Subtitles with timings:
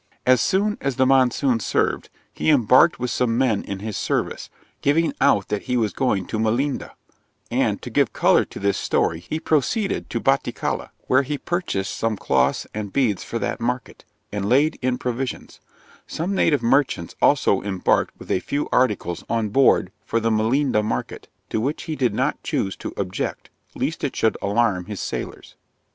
[0.25, 4.49] 'As soon as the monsoon served, he embarked with some men in his service,
[4.81, 6.89] giving out that he was going to Melinde;
[7.51, 12.17] and, to give colour to this story, he proceeded to Baticala, where he purchased some
[12.17, 15.59] cloths and beads for that market, and laid in provisions;
[16.07, 21.27] some native merchants also embarked with a few articles on board for the Melinde market,
[21.51, 25.53] to which he did not choose to object, lest it should alarm his sailors.